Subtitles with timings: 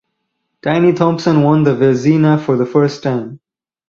[0.63, 3.39] Tiny Thompson won the Vezina for the first time.